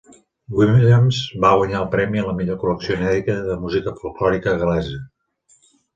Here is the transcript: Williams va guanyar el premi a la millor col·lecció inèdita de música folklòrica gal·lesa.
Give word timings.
Williams 0.59 1.17
va 1.43 1.51
guanyar 1.59 1.77
el 1.83 1.91
premi 1.95 2.21
a 2.21 2.25
la 2.29 2.35
millor 2.39 2.57
col·lecció 2.63 2.97
inèdita 2.97 3.35
de 3.51 3.59
música 3.67 3.95
folklòrica 4.01 4.55
gal·lesa. 4.65 5.03